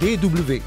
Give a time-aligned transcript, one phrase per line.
[0.00, 0.60] DW.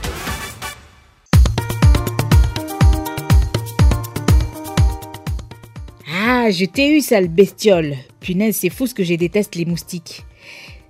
[6.14, 7.96] Ah, je t'ai eu, sale bestiole.
[8.20, 10.26] Punaise, c'est fou ce que je déteste les moustiques.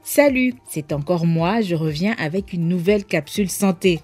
[0.02, 3.99] Salut, c'est encore moi, je reviens avec une nouvelle capsule santé.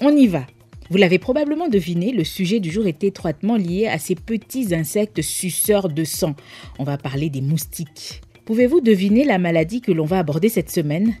[0.00, 0.46] On y va.
[0.88, 5.22] Vous l'avez probablement deviné, le sujet du jour est étroitement lié à ces petits insectes
[5.22, 6.36] suceurs de sang.
[6.78, 8.20] On va parler des moustiques.
[8.44, 11.16] Pouvez-vous deviner la maladie que l'on va aborder cette semaine?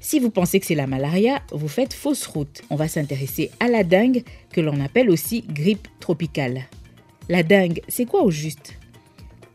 [0.00, 2.62] Si vous pensez que c'est la malaria, vous faites fausse route.
[2.70, 6.64] On va s'intéresser à la dengue, que l'on appelle aussi grippe tropicale.
[7.28, 8.74] La dengue, c'est quoi au juste?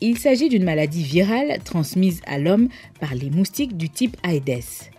[0.02, 2.69] Il s'agit d'une maladie virale transmise à l'homme
[2.99, 4.89] par les moustiques du type Aedes.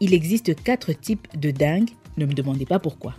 [0.00, 3.14] Il existe quatre types de dengue, ne me demandez pas pourquoi.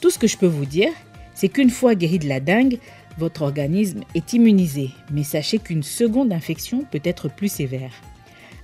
[0.00, 0.92] Tout ce que je peux vous dire,
[1.34, 2.78] c'est qu'une fois guéri de la dengue,
[3.18, 7.92] votre organisme est immunisé, mais sachez qu'une seconde infection peut être plus sévère.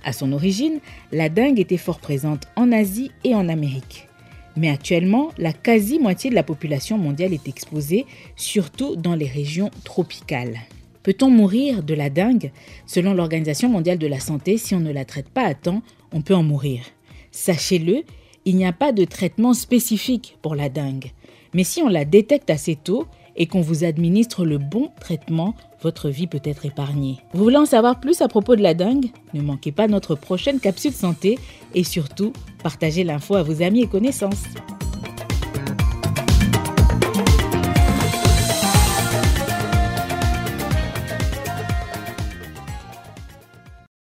[0.07, 0.79] À son origine,
[1.11, 4.07] la dengue était fort présente en Asie et en Amérique.
[4.55, 8.05] Mais actuellement, la quasi-moitié de la population mondiale est exposée,
[8.37, 10.59] surtout dans les régions tropicales.
[11.03, 12.53] Peut-on mourir de la dengue?
[12.85, 15.81] Selon l'Organisation mondiale de la santé, si on ne la traite pas à temps,
[16.13, 16.83] on peut en mourir.
[17.31, 18.03] Sachez-le,
[18.45, 21.11] il n'y a pas de traitement spécifique pour la dengue.
[21.53, 26.09] Mais si on la détecte assez tôt, et qu'on vous administre le bon traitement, votre
[26.09, 27.19] vie peut être épargnée.
[27.33, 29.11] Vous voulez en savoir plus à propos de la dengue?
[29.33, 31.37] Ne manquez pas notre prochaine capsule santé
[31.75, 34.43] et surtout, partagez l'info à vos amis et connaissances.